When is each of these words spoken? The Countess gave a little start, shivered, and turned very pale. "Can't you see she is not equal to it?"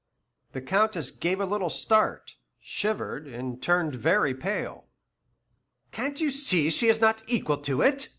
The 0.53 0.63
Countess 0.63 1.11
gave 1.11 1.39
a 1.39 1.45
little 1.45 1.69
start, 1.69 2.33
shivered, 2.59 3.27
and 3.27 3.61
turned 3.61 3.93
very 3.93 4.33
pale. 4.33 4.85
"Can't 5.91 6.19
you 6.19 6.31
see 6.31 6.71
she 6.71 6.87
is 6.87 6.99
not 6.99 7.21
equal 7.27 7.57
to 7.57 7.83
it?" 7.83 8.09